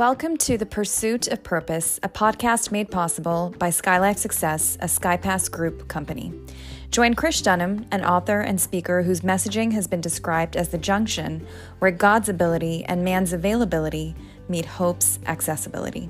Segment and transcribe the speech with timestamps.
[0.00, 5.50] Welcome to The Pursuit of Purpose, a podcast made possible by Skylife Success, a SkyPass
[5.50, 6.32] Group company.
[6.90, 11.46] Join Krish Dhanam, an author and speaker whose messaging has been described as the junction
[11.80, 14.14] where God's ability and man's availability
[14.48, 16.08] meet hope's accessibility.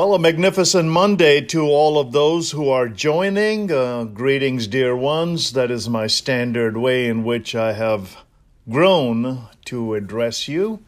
[0.00, 3.70] Well, a magnificent Monday to all of those who are joining.
[3.70, 5.52] Uh, greetings, dear ones.
[5.52, 8.16] That is my standard way in which I have
[8.66, 10.82] grown to address you.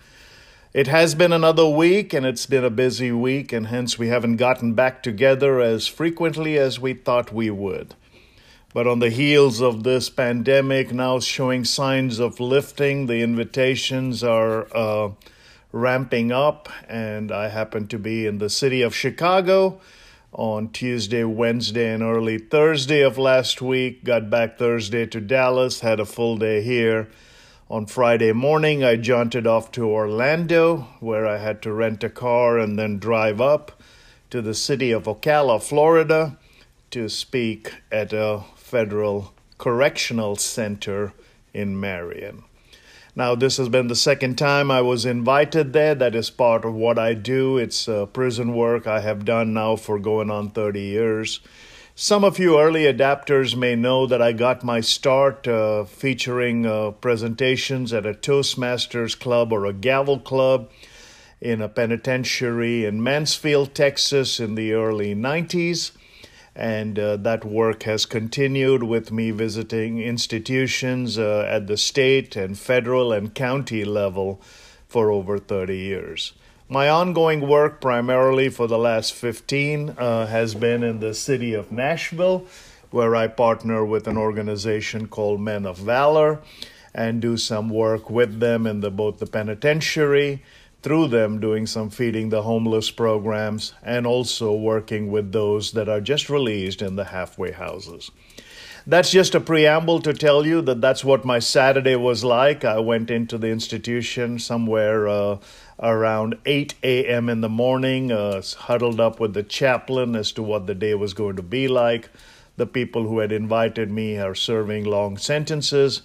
[0.72, 4.36] It has been another week, and it's been a busy week, and hence we haven't
[4.38, 7.94] gotten back together as frequently as we thought we would.
[8.72, 14.74] But on the heels of this pandemic now showing signs of lifting, the invitations are.
[14.74, 15.10] Uh,
[15.72, 19.80] ramping up, and I happened to be in the city of Chicago
[20.32, 24.04] on Tuesday, Wednesday, and early Thursday of last week.
[24.04, 27.08] Got back Thursday to Dallas, had a full day here.
[27.70, 32.58] On Friday morning, I jaunted off to Orlando, where I had to rent a car
[32.58, 33.82] and then drive up
[34.30, 36.38] to the city of Ocala, Florida,
[36.90, 41.14] to speak at a federal correctional center
[41.54, 42.44] in Marion.
[43.14, 45.94] Now, this has been the second time I was invited there.
[45.94, 47.58] That is part of what I do.
[47.58, 51.40] It's uh, prison work I have done now for going on 30 years.
[51.94, 56.92] Some of you early adapters may know that I got my start uh, featuring uh,
[56.92, 60.70] presentations at a Toastmasters club or a Gavel club
[61.38, 65.90] in a penitentiary in Mansfield, Texas in the early 90s
[66.54, 72.58] and uh, that work has continued with me visiting institutions uh, at the state and
[72.58, 74.40] federal and county level
[74.86, 76.34] for over 30 years.
[76.68, 81.72] My ongoing work, primarily for the last 15, uh, has been in the city of
[81.72, 82.46] Nashville,
[82.90, 86.40] where I partner with an organization called Men of Valor
[86.94, 90.42] and do some work with them in the, both the penitentiary
[90.82, 96.00] through them doing some feeding the homeless programs and also working with those that are
[96.00, 98.10] just released in the halfway houses.
[98.84, 102.64] That's just a preamble to tell you that that's what my Saturday was like.
[102.64, 105.38] I went into the institution somewhere uh,
[105.78, 107.28] around 8 a.m.
[107.28, 111.14] in the morning, uh, huddled up with the chaplain as to what the day was
[111.14, 112.10] going to be like.
[112.56, 116.02] The people who had invited me are serving long sentences,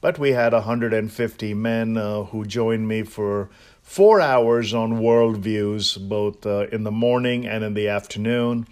[0.00, 3.50] but we had 150 men uh, who joined me for
[3.90, 8.64] four hours on worldviews, both uh, in the morning and in the afternoon.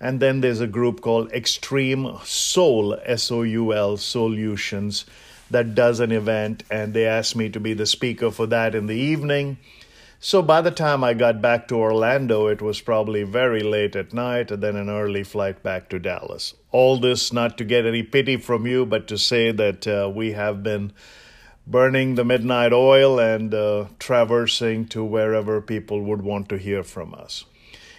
[0.00, 5.06] And then there's a group called Extreme Soul, S O U L Solutions,
[5.52, 8.88] that does an event, and they asked me to be the speaker for that in
[8.88, 9.58] the evening.
[10.18, 14.12] So by the time I got back to Orlando, it was probably very late at
[14.12, 16.54] night, and then an early flight back to Dallas.
[16.72, 20.32] All this not to get any pity from you, but to say that uh, we
[20.32, 20.92] have been
[21.66, 27.12] burning the midnight oil and uh, traversing to wherever people would want to hear from
[27.14, 27.44] us.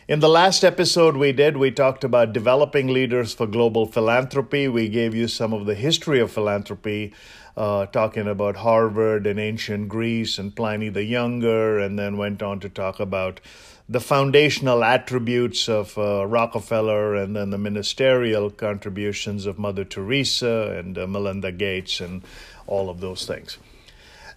[0.07, 4.69] In the last episode we did, we talked about developing leaders for global philanthropy.
[4.69, 7.13] We gave you some of the history of philanthropy,
[7.57, 12.61] uh, talking about Harvard and ancient Greece and Pliny the Younger, and then went on
[12.61, 13.41] to talk about
[13.89, 20.97] the foundational attributes of uh, Rockefeller and then the ministerial contributions of Mother Teresa and
[20.97, 22.21] uh, Melinda Gates and
[22.67, 23.57] all of those things.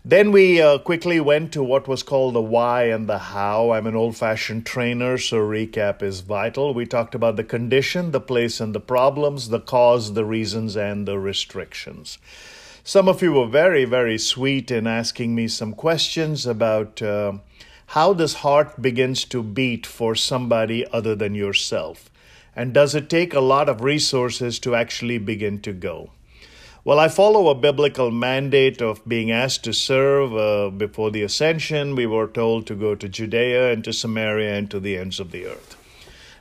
[0.03, 3.73] Then we uh, quickly went to what was called the why and the how.
[3.73, 6.73] I'm an old fashioned trainer, so recap is vital.
[6.73, 11.07] We talked about the condition, the place, and the problems, the cause, the reasons, and
[11.07, 12.17] the restrictions.
[12.83, 17.35] Some of you were very, very sweet in asking me some questions about uh,
[17.89, 22.09] how this heart begins to beat for somebody other than yourself.
[22.57, 26.13] And does it take a lot of resources to actually begin to go?
[26.83, 30.35] Well, I follow a biblical mandate of being asked to serve.
[30.35, 34.71] Uh, before the ascension, we were told to go to Judea and to Samaria and
[34.71, 35.77] to the ends of the earth.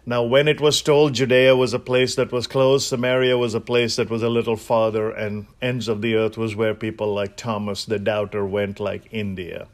[0.05, 3.59] Now, when it was told Judea was a place that was closed, Samaria was a
[3.59, 7.35] place that was a little farther, and ends of the earth was where people like
[7.35, 9.67] Thomas the doubter went, like India.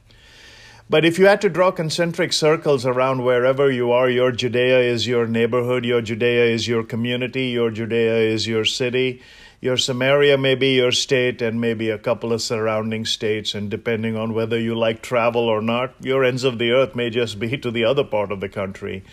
[0.90, 5.06] But if you had to draw concentric circles around wherever you are, your Judea is
[5.06, 9.22] your neighborhood, your Judea is your community, your Judea is your city
[9.66, 13.56] your Samaria may be your state and maybe a couple of surrounding states.
[13.56, 17.10] And depending on whether you like travel or not, your ends of the earth may
[17.10, 19.04] just be to the other part of the country.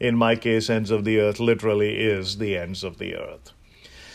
[0.00, 3.52] In my case, ends of the earth literally is the ends of the earth.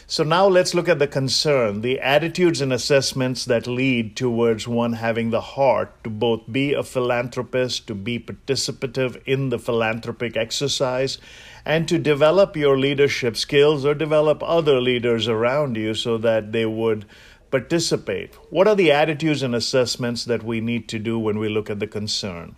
[0.07, 4.93] So now let's look at the concern, the attitudes and assessments that lead towards one
[4.93, 11.19] having the heart to both be a philanthropist, to be participative in the philanthropic exercise,
[11.65, 16.65] and to develop your leadership skills or develop other leaders around you so that they
[16.65, 17.05] would
[17.51, 18.33] participate.
[18.49, 21.79] What are the attitudes and assessments that we need to do when we look at
[21.79, 22.55] the concern?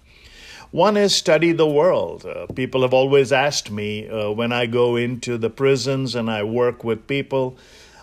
[0.72, 2.26] One is study the world.
[2.26, 6.44] Uh, people have always asked me uh, when I go into the prisons and I
[6.44, 7.58] work with people,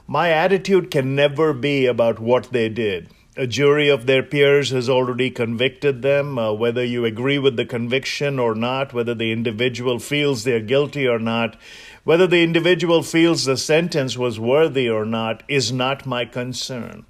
[0.06, 3.08] my attitude can never be about what they did.
[3.34, 7.64] A jury of their peers has already convicted them, uh, whether you agree with the
[7.64, 11.56] conviction or not, whether the individual feels they're guilty or not,
[12.04, 17.06] whether the individual feels the sentence was worthy or not, is not my concern.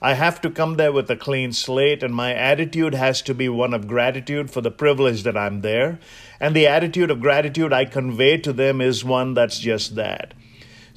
[0.00, 3.50] I have to come there with a clean slate, and my attitude has to be
[3.50, 5.98] one of gratitude for the privilege that I'm there.
[6.40, 10.32] And the attitude of gratitude I convey to them is one that's just that.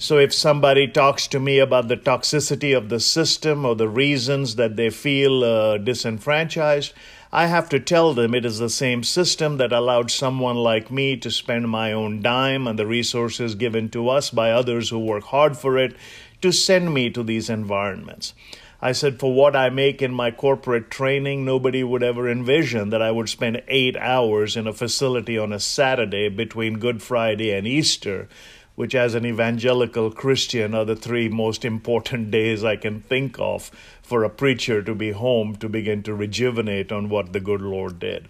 [0.02, 4.56] So if somebody talks to me about the toxicity of the system or the reasons
[4.56, 6.94] that they feel uh, disenfranchised,
[7.34, 11.18] I have to tell them it is the same system that allowed someone like me
[11.18, 15.26] to spend my own dime and the resources given to us by others who work
[15.26, 15.98] hard for it
[16.42, 18.34] to send me to these environments.
[18.82, 23.02] I said, for what I make in my corporate training, nobody would ever envision that
[23.02, 27.68] I would spend eight hours in a facility on a Saturday between Good Friday and
[27.68, 28.30] Easter,
[28.80, 33.70] which, as an evangelical Christian, are the three most important days I can think of
[34.02, 38.00] for a preacher to be home to begin to rejuvenate on what the good Lord
[38.00, 38.30] did.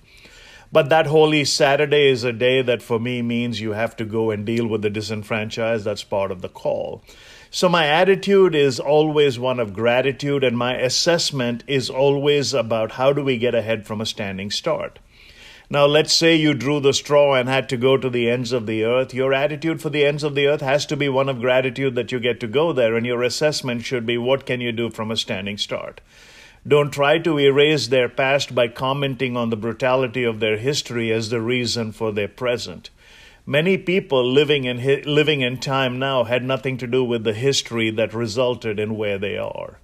[0.71, 4.31] But that Holy Saturday is a day that for me means you have to go
[4.31, 5.85] and deal with the disenfranchised.
[5.85, 7.03] That's part of the call.
[7.51, 13.13] So my attitude is always one of gratitude, and my assessment is always about how
[13.13, 14.97] do we get ahead from a standing start.
[15.71, 18.65] Now, let's say you drew the straw and had to go to the ends of
[18.65, 19.13] the earth.
[19.13, 22.11] Your attitude for the ends of the earth has to be one of gratitude that
[22.11, 25.11] you get to go there, and your assessment should be what can you do from
[25.11, 26.01] a standing start.
[26.67, 31.29] Don't try to erase their past by commenting on the brutality of their history as
[31.29, 32.89] the reason for their present.
[33.45, 37.91] Many people living in living in time now had nothing to do with the history
[37.91, 39.79] that resulted in where they are.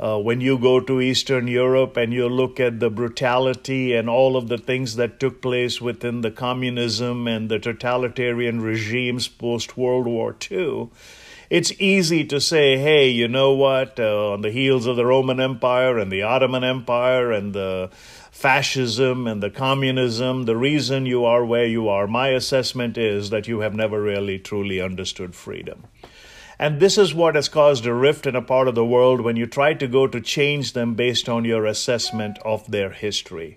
[0.00, 4.34] Uh, when you go to Eastern Europe and you look at the brutality and all
[4.34, 10.06] of the things that took place within the communism and the totalitarian regimes post World
[10.06, 10.88] War II,
[11.50, 15.38] it's easy to say, hey, you know what, uh, on the heels of the Roman
[15.38, 17.90] Empire and the Ottoman Empire and the
[18.30, 23.46] fascism and the communism, the reason you are where you are, my assessment is that
[23.46, 25.84] you have never really truly understood freedom.
[26.60, 29.34] And this is what has caused a rift in a part of the world when
[29.34, 33.56] you try to go to change them based on your assessment of their history.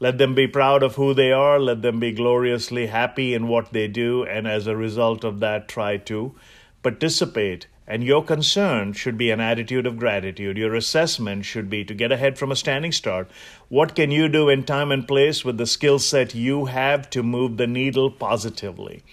[0.00, 3.72] Let them be proud of who they are, let them be gloriously happy in what
[3.72, 6.34] they do, and as a result of that, try to
[6.82, 10.56] participate and your concern should be an attitude of gratitude.
[10.56, 13.30] Your assessment should be to get ahead from a standing start.
[13.68, 17.22] What can you do in time and place with the skill set you have to
[17.22, 19.04] move the needle positively?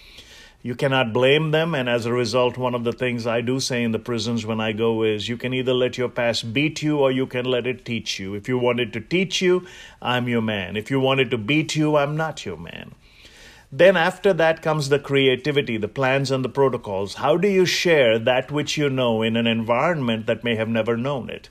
[0.61, 3.81] You cannot blame them, and as a result, one of the things I do say
[3.81, 6.99] in the prisons when I go is you can either let your past beat you
[6.99, 8.33] or you can let it teach you.
[8.35, 9.65] If you want it to teach you,
[10.01, 10.75] I'm your man.
[10.75, 12.93] If you want it to beat you, I'm not your man.
[13.71, 17.13] Then, after that, comes the creativity, the plans, and the protocols.
[17.13, 20.97] How do you share that which you know in an environment that may have never
[20.97, 21.47] known it?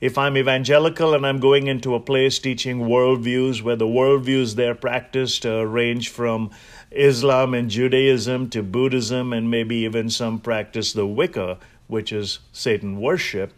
[0.00, 4.74] If I'm evangelical and I'm going into a place teaching worldviews where the worldviews there
[4.74, 6.50] practiced uh, range from
[6.96, 13.00] Islam and Judaism to Buddhism and maybe even some practice the Wicca, which is Satan
[13.00, 13.52] worship,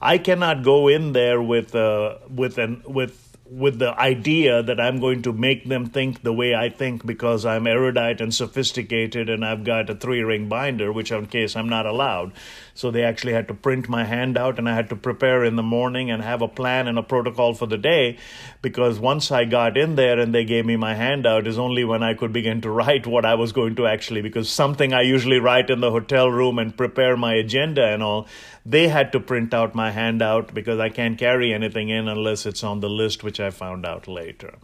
[0.00, 3.23] I cannot go in there with uh, with an with
[3.56, 7.46] with the idea that I'm going to make them think the way I think because
[7.46, 11.68] I'm erudite and sophisticated and I've got a three ring binder, which in case I'm
[11.68, 12.32] not allowed.
[12.74, 15.62] So they actually had to print my handout and I had to prepare in the
[15.62, 18.18] morning and have a plan and a protocol for the day
[18.60, 22.02] because once I got in there and they gave me my handout is only when
[22.02, 25.38] I could begin to write what I was going to actually because something I usually
[25.38, 28.26] write in the hotel room and prepare my agenda and all
[28.66, 32.64] they had to print out my handout because I can't carry anything in unless it's
[32.64, 34.54] on the list, which I found out later.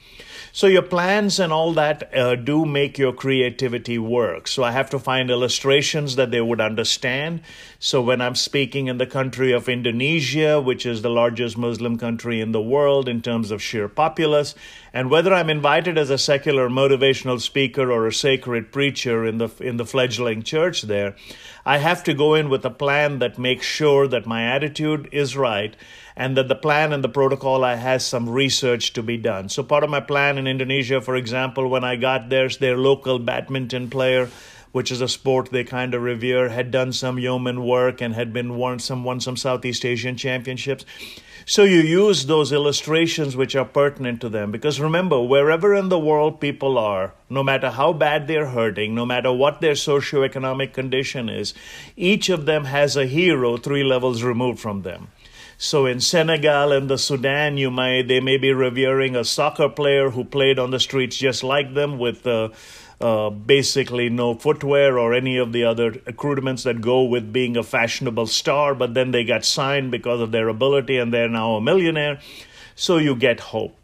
[0.53, 4.49] So your plans and all that uh, do make your creativity work.
[4.49, 7.43] So I have to find illustrations that they would understand.
[7.79, 12.41] So when I'm speaking in the country of Indonesia, which is the largest Muslim country
[12.41, 14.55] in the world in terms of sheer populace,
[14.93, 19.49] and whether I'm invited as a secular motivational speaker or a sacred preacher in the
[19.61, 21.15] in the fledgling church there,
[21.65, 25.37] I have to go in with a plan that makes sure that my attitude is
[25.37, 25.77] right
[26.17, 29.49] and that the plan and the protocol I has some research to be done.
[29.49, 33.19] So part of my plan in Indonesia, for example, when I got there, their local
[33.19, 34.29] badminton player
[34.73, 38.33] which is a sport they kind of revere, had done some yeoman work and had
[38.33, 40.85] been won some won some Southeast Asian championships.
[41.47, 45.99] So you use those illustrations which are pertinent to them because remember, wherever in the
[45.99, 51.29] world people are, no matter how bad they're hurting, no matter what their socioeconomic condition
[51.29, 51.55] is,
[51.97, 55.09] each of them has a hero three levels removed from them.
[55.63, 60.09] So in Senegal and the Sudan, you may they may be revering a soccer player
[60.09, 62.27] who played on the streets just like them with.
[62.27, 62.49] Uh,
[63.03, 67.63] uh, basically no footwear or any of the other accoutrements that go with being a
[67.63, 71.63] fashionable star, but then they got signed because of their ability and they're now a
[71.63, 72.21] millionaire.
[72.75, 73.80] So you get hope.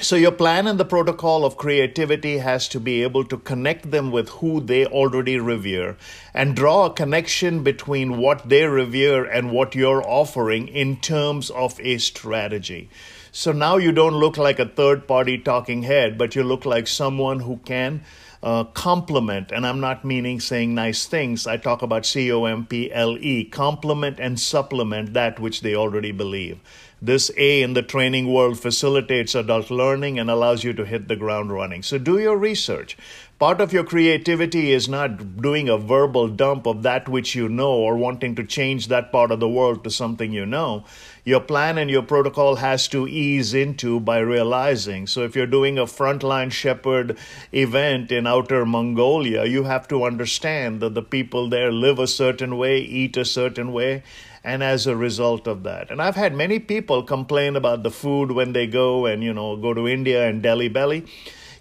[0.00, 4.12] So, your plan and the protocol of creativity has to be able to connect them
[4.12, 5.96] with who they already revere
[6.32, 11.80] and draw a connection between what they revere and what you're offering in terms of
[11.80, 12.88] a strategy.
[13.32, 16.86] So now you don't look like a third party talking head, but you look like
[16.86, 18.02] someone who can
[18.42, 21.46] uh, complement, and I'm not meaning saying nice things.
[21.46, 25.74] I talk about C O M P L E, complement and supplement that which they
[25.74, 26.60] already believe.
[27.00, 31.14] This A in the training world facilitates adult learning and allows you to hit the
[31.14, 31.82] ground running.
[31.82, 32.96] So do your research.
[33.38, 37.70] Part of your creativity is not doing a verbal dump of that which you know
[37.70, 40.84] or wanting to change that part of the world to something you know.
[41.24, 45.06] Your plan and your protocol has to ease into by realizing.
[45.06, 47.16] So if you're doing a frontline shepherd
[47.52, 52.56] event in outer Mongolia, you have to understand that the people there live a certain
[52.58, 54.02] way, eat a certain way,
[54.42, 55.92] and as a result of that.
[55.92, 59.54] And I've had many people complain about the food when they go and, you know,
[59.56, 61.06] go to India and Delhi belly.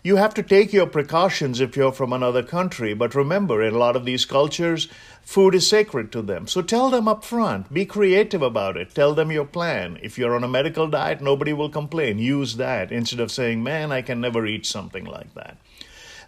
[0.08, 2.94] You have to take your precautions if you're from another country.
[2.94, 4.88] But remember, in a lot of these cultures,
[5.22, 6.48] food is sacred to them.
[6.48, 7.74] So tell them up front.
[7.74, 8.96] Be creative about it.
[8.96, 10.00] Tell them your plan.
[10.02, 12.20] If you're on a medical diet, nobody will complain.
[12.20, 15.58] Use that instead of saying, man, I can never eat something like that.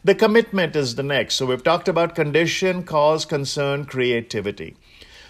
[0.04, 1.36] The commitment is the next.
[1.36, 4.76] So we've talked about condition, cause, concern, creativity.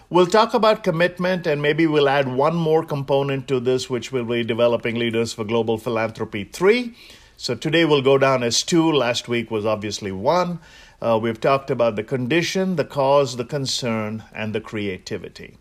[0.09, 4.25] We'll talk about commitment and maybe we'll add one more component to this, which will
[4.25, 6.95] be developing leaders for global philanthropy three.
[7.41, 8.91] So today we'll go down as two.
[8.91, 10.60] Last week was obviously one.
[11.01, 15.55] Uh, we've talked about the condition, the cause, the concern, and the creativity.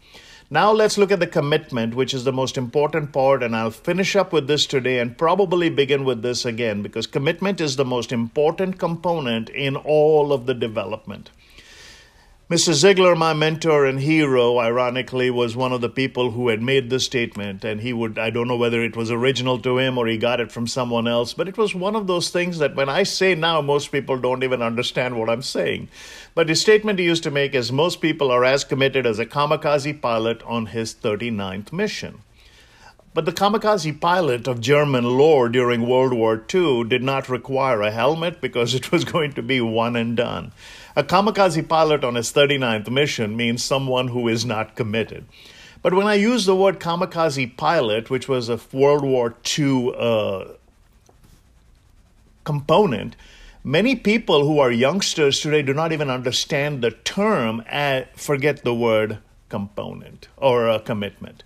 [0.50, 4.16] Now let's look at the commitment, which is the most important part, and I'll finish
[4.16, 8.10] up with this today and probably begin with this again because commitment is the most
[8.10, 11.30] important component in all of the development.
[12.50, 12.72] Mr.
[12.72, 17.04] Ziglar, my mentor and hero, ironically, was one of the people who had made this
[17.04, 17.62] statement.
[17.62, 20.40] And he would, I don't know whether it was original to him or he got
[20.40, 23.34] it from someone else, but it was one of those things that when I say
[23.34, 25.88] now, most people don't even understand what I'm saying.
[26.34, 29.26] But his statement he used to make is most people are as committed as a
[29.26, 32.22] kamikaze pilot on his 39th mission.
[33.12, 37.90] But the kamikaze pilot of German lore during World War II did not require a
[37.90, 40.52] helmet because it was going to be one and done.
[40.98, 45.26] A kamikaze pilot on his 39th mission means someone who is not committed.
[45.80, 50.44] But when I use the word kamikaze pilot, which was a World War II uh,
[52.42, 53.14] component,
[53.62, 58.74] many people who are youngsters today do not even understand the term, and forget the
[58.74, 61.44] word component or a commitment.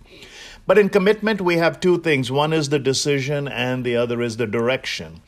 [0.65, 4.37] But in commitment, we have two things one is the decision, and the other is
[4.37, 5.21] the direction.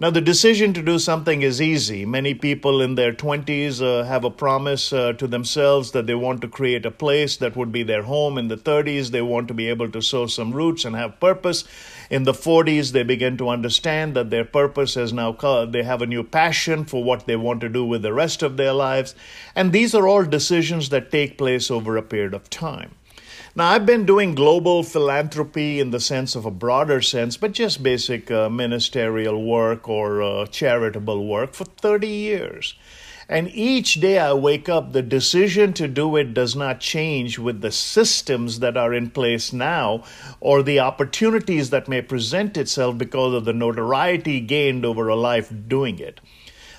[0.00, 2.06] Now, the decision to do something is easy.
[2.06, 6.40] Many people in their 20s uh, have a promise uh, to themselves that they want
[6.40, 8.38] to create a place that would be their home.
[8.38, 11.64] In the 30s, they want to be able to sow some roots and have purpose.
[12.08, 15.72] In the 40s, they begin to understand that their purpose has now come.
[15.72, 18.56] They have a new passion for what they want to do with the rest of
[18.56, 19.14] their lives.
[19.54, 22.92] And these are all decisions that take place over a period of time.
[23.56, 27.82] Now, I've been doing global philanthropy in the sense of a broader sense, but just
[27.82, 32.74] basic uh, ministerial work or uh, charitable work for 30 years.
[33.28, 37.60] And each day I wake up, the decision to do it does not change with
[37.60, 40.04] the systems that are in place now
[40.38, 45.52] or the opportunities that may present itself because of the notoriety gained over a life
[45.66, 46.20] doing it.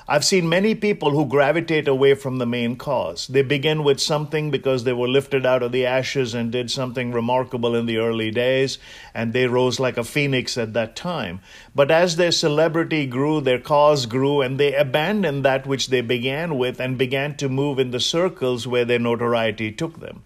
[0.07, 3.27] I've seen many people who gravitate away from the main cause.
[3.27, 7.11] They begin with something because they were lifted out of the ashes and did something
[7.11, 8.79] remarkable in the early days,
[9.13, 11.39] and they rose like a phoenix at that time.
[11.75, 16.57] But as their celebrity grew, their cause grew, and they abandoned that which they began
[16.57, 20.23] with and began to move in the circles where their notoriety took them.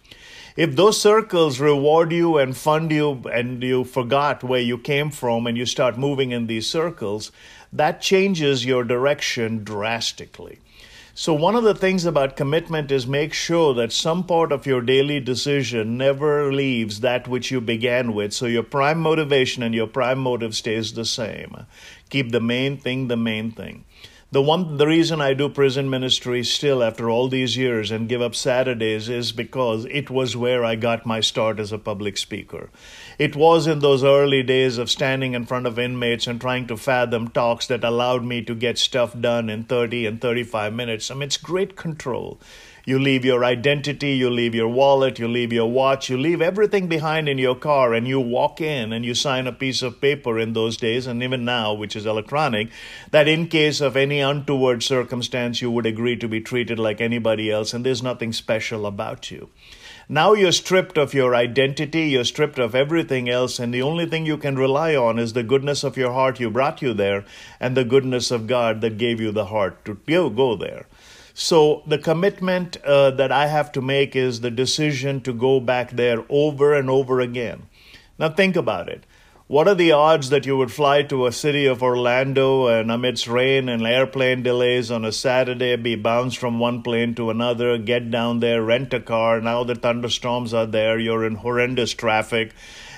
[0.56, 5.48] If those circles reward you and fund you and you forgot where you came from
[5.48, 7.34] and you start moving in these circles,
[7.74, 10.60] that changes your direction drastically.
[11.18, 14.82] So, one of the things about commitment is make sure that some part of your
[14.82, 18.34] daily decision never leaves that which you began with.
[18.34, 21.68] So, your prime motivation and your prime motive stays the same.
[22.10, 23.86] Keep the main thing the main thing.
[24.36, 28.22] The one the reason I do prison ministry still after all these years and give
[28.22, 32.70] up Saturdays is because it was where I got my start as a public speaker.
[33.18, 36.76] It was in those early days of standing in front of inmates and trying to
[36.76, 41.10] fathom talks that allowed me to get stuff done in 30 and 35 minutes.
[41.10, 42.38] I mean, it's great control.
[42.88, 46.86] You leave your identity, you leave your wallet, you leave your watch, you leave everything
[46.86, 50.38] behind in your car, and you walk in and you sign a piece of paper
[50.38, 52.70] in those days, and even now, which is electronic,
[53.10, 57.50] that in case of any untoward circumstance, you would agree to be treated like anybody
[57.50, 59.50] else, and there's nothing special about you.
[60.08, 64.28] Now you're stripped of your identity, you're stripped of everything else, and the only thing
[64.28, 67.26] you can rely on is the goodness of your heart you brought you there
[67.60, 70.86] and the goodness of God that gave you the heart to go there.
[71.38, 75.92] So the commitment uh, that I have to make is the decision to go back
[75.92, 77.64] there over and over again.
[78.18, 79.04] Now think about it.
[79.48, 83.28] What are the odds that you would fly to a city of Orlando and amidst
[83.28, 88.10] rain and airplane delays on a Saturday, be bounced from one plane to another, get
[88.10, 92.54] down there, rent a car, now the thunderstorms are there, you're in horrendous traffic,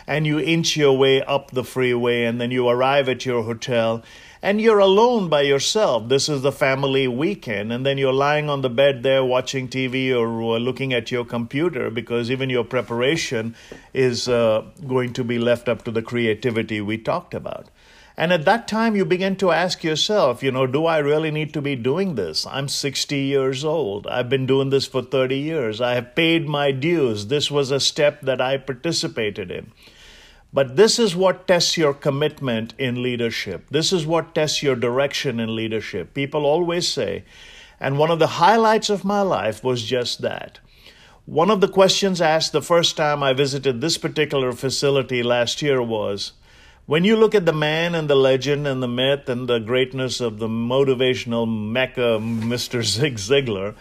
[0.06, 4.04] and you inch your way up the freeway, and then you arrive at your hotel,
[4.42, 6.10] and you're alone by yourself.
[6.10, 10.16] This is the family weekend, and then you're lying on the bed there watching TV
[10.16, 13.56] or looking at your computer because even your preparation
[13.94, 17.70] is uh, going to be left up to the creativity we talked about.
[18.20, 21.54] And at that time, you begin to ask yourself, you know, do I really need
[21.54, 22.48] to be doing this?
[22.48, 24.08] I'm 60 years old.
[24.08, 25.80] I've been doing this for 30 years.
[25.80, 27.28] I have paid my dues.
[27.28, 29.72] This was a step that I participated in.
[30.58, 33.68] But this is what tests your commitment in leadership.
[33.70, 36.16] This is what tests your direction in leadership.
[36.16, 37.26] People always say,
[37.80, 40.58] and one of the highlights of my life was just that.
[41.28, 45.80] One of the questions asked the first time I visited this particular facility last year
[45.80, 46.32] was
[46.88, 50.20] when you look at the man and the legend and the myth and the greatness
[50.20, 52.84] of the motivational mecca, Mr.
[52.84, 53.76] Zig Ziglar,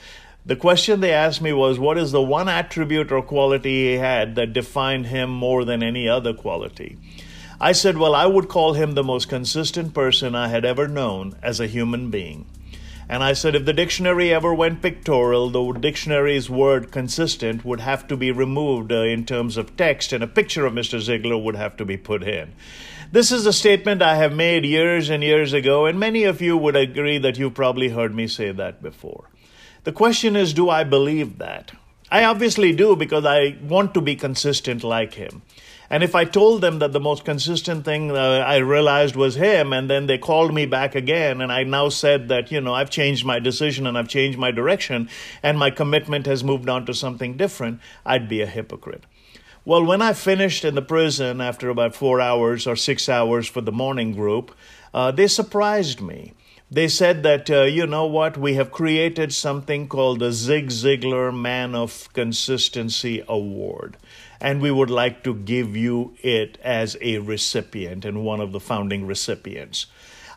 [0.46, 4.36] the question they asked me was, What is the one attribute or quality he had
[4.36, 6.98] that defined him more than any other quality?
[7.60, 11.36] I said, Well, I would call him the most consistent person I had ever known
[11.42, 12.46] as a human being.
[13.08, 18.08] And I said, if the dictionary ever went pictorial, the dictionary's word consistent would have
[18.08, 20.98] to be removed uh, in terms of text, and a picture of Mr.
[20.98, 22.52] Ziglar would have to be put in.
[23.12, 26.56] This is a statement I have made years and years ago, and many of you
[26.56, 29.30] would agree that you probably heard me say that before.
[29.84, 31.72] The question is, do I believe that?
[32.10, 35.42] I obviously do because I want to be consistent like him.
[35.88, 39.72] And if I told them that the most consistent thing uh, I realized was him,
[39.72, 42.90] and then they called me back again, and I now said that, you know, I've
[42.90, 45.08] changed my decision and I've changed my direction,
[45.42, 49.04] and my commitment has moved on to something different, I'd be a hypocrite.
[49.64, 53.60] Well, when I finished in the prison after about four hours or six hours for
[53.60, 54.52] the morning group,
[54.94, 56.34] uh, they surprised me.
[56.68, 61.32] They said that, uh, you know what, we have created something called the Zig Ziglar
[61.32, 63.96] Man of Consistency Award,
[64.40, 68.58] and we would like to give you it as a recipient and one of the
[68.58, 69.86] founding recipients.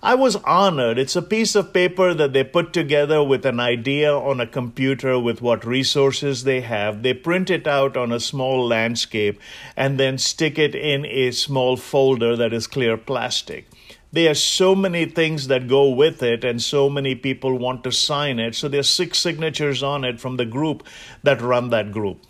[0.03, 0.99] I was honored.
[0.99, 5.17] It's a piece of paper that they put together with an idea on a computer
[5.17, 7.01] with what resources they have.
[7.01, 9.41] They print it out on a small landscape
[9.75, 13.65] and then stick it in a small folder that is clear plastic
[14.12, 17.91] there are so many things that go with it and so many people want to
[17.91, 18.56] sign it.
[18.56, 20.84] So there's six signatures on it from the group
[21.24, 22.24] that run that group.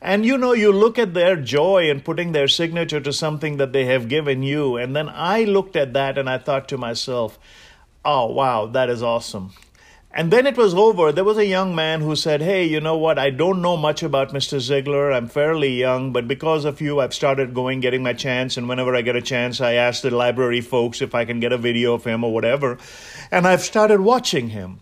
[0.00, 3.72] And you know you look at their joy in putting their signature to something that
[3.72, 4.76] they have given you.
[4.76, 7.38] And then i looked at that and i thought to myself
[8.04, 9.52] oh wow that is awesome
[10.16, 11.12] and then it was over.
[11.12, 13.18] There was a young man who said, Hey, you know what?
[13.18, 14.56] I don't know much about Mr.
[14.58, 15.14] Ziglar.
[15.14, 18.56] I'm fairly young, but because of you, I've started going, getting my chance.
[18.56, 21.52] And whenever I get a chance, I ask the library folks if I can get
[21.52, 22.78] a video of him or whatever.
[23.30, 24.80] And I've started watching him.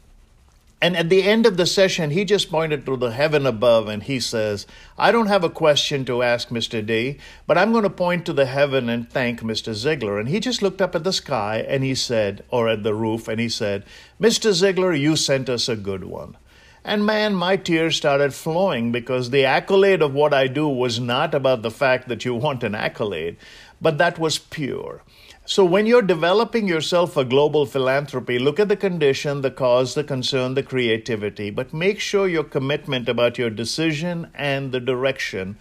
[0.84, 4.02] And at the end of the session, he just pointed to the heaven above and
[4.02, 4.66] he says,
[4.98, 6.84] I don't have a question to ask Mr.
[6.84, 7.16] D,
[7.46, 9.72] but I'm going to point to the heaven and thank Mr.
[9.72, 10.20] Ziglar.
[10.20, 13.28] And he just looked up at the sky and he said, or at the roof,
[13.28, 13.86] and he said,
[14.20, 14.50] Mr.
[14.50, 16.36] Ziglar, you sent us a good one.
[16.84, 21.34] And man, my tears started flowing because the accolade of what I do was not
[21.34, 23.38] about the fact that you want an accolade,
[23.80, 25.02] but that was pure.
[25.46, 30.02] So, when you're developing yourself a global philanthropy, look at the condition, the cause, the
[30.02, 35.58] concern, the creativity, but make sure your commitment about your decision and the direction.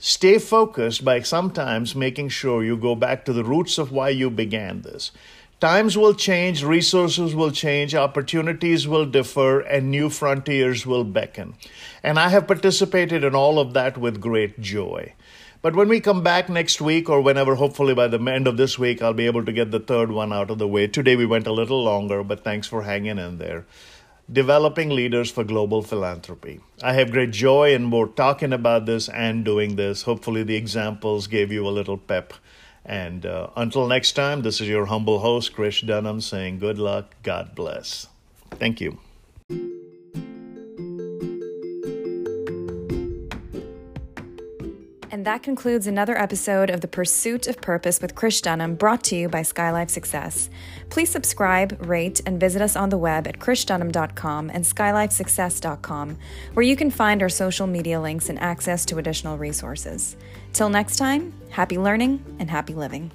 [0.00, 4.30] Stay focused by sometimes making sure you go back to the roots of why you
[4.30, 5.12] began this.
[5.60, 11.54] Times will change, resources will change, opportunities will differ, and new frontiers will beckon.
[12.02, 15.12] And I have participated in all of that with great joy.
[15.62, 18.78] But when we come back next week, or whenever, hopefully by the end of this
[18.78, 20.86] week, I'll be able to get the third one out of the way.
[20.86, 23.66] Today we went a little longer, but thanks for hanging in there.
[24.32, 26.60] Developing Leaders for Global Philanthropy.
[26.82, 30.04] I have great joy in both talking about this and doing this.
[30.04, 32.32] Hopefully, the examples gave you a little pep.
[32.86, 37.16] And uh, until next time, this is your humble host, Krish Dhanam, saying good luck,
[37.22, 38.06] God bless.
[38.52, 38.98] Thank you.
[45.20, 49.16] And that concludes another episode of The Pursuit of Purpose with Krish Dhanam, brought to
[49.16, 50.48] you by Skylife Success.
[50.88, 56.16] Please subscribe, rate, and visit us on the web at krishdhanam.com and skylifesuccess.com,
[56.54, 60.16] where you can find our social media links and access to additional resources.
[60.54, 63.12] Till next time, happy learning and happy living.